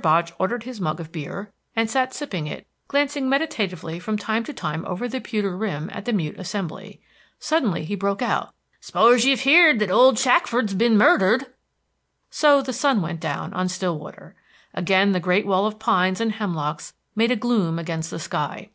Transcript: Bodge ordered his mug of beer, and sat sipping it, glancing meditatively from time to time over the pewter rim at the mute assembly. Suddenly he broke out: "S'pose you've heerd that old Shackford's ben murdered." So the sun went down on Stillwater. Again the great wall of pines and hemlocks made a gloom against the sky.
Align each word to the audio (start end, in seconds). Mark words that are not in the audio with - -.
Bodge 0.00 0.32
ordered 0.38 0.62
his 0.62 0.80
mug 0.80 1.00
of 1.00 1.12
beer, 1.12 1.52
and 1.76 1.90
sat 1.90 2.14
sipping 2.14 2.46
it, 2.46 2.66
glancing 2.88 3.28
meditatively 3.28 3.98
from 3.98 4.16
time 4.16 4.42
to 4.44 4.52
time 4.54 4.86
over 4.86 5.06
the 5.06 5.20
pewter 5.20 5.54
rim 5.54 5.90
at 5.92 6.06
the 6.06 6.14
mute 6.14 6.38
assembly. 6.38 7.02
Suddenly 7.38 7.84
he 7.84 7.94
broke 7.94 8.22
out: 8.22 8.54
"S'pose 8.80 9.26
you've 9.26 9.40
heerd 9.40 9.80
that 9.80 9.90
old 9.90 10.18
Shackford's 10.18 10.72
ben 10.72 10.96
murdered." 10.96 11.44
So 12.30 12.62
the 12.62 12.72
sun 12.72 13.02
went 13.02 13.20
down 13.20 13.52
on 13.52 13.68
Stillwater. 13.68 14.34
Again 14.72 15.12
the 15.12 15.20
great 15.20 15.44
wall 15.46 15.66
of 15.66 15.78
pines 15.78 16.22
and 16.22 16.32
hemlocks 16.32 16.94
made 17.14 17.30
a 17.30 17.36
gloom 17.36 17.78
against 17.78 18.10
the 18.10 18.18
sky. 18.18 18.70